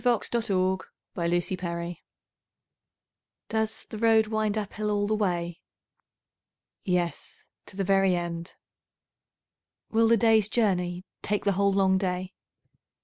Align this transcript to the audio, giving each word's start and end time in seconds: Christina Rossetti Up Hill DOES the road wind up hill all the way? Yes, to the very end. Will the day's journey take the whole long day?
Christina 0.03 0.41
Rossetti 1.15 1.57
Up 1.61 1.61
Hill 1.61 1.95
DOES 3.49 3.85
the 3.85 3.99
road 3.99 4.25
wind 4.25 4.57
up 4.57 4.73
hill 4.73 4.89
all 4.89 5.05
the 5.05 5.13
way? 5.13 5.61
Yes, 6.83 7.45
to 7.67 7.75
the 7.77 7.83
very 7.83 8.15
end. 8.15 8.55
Will 9.91 10.07
the 10.07 10.17
day's 10.17 10.49
journey 10.49 11.05
take 11.21 11.45
the 11.45 11.51
whole 11.51 11.71
long 11.71 11.99
day? 11.99 12.33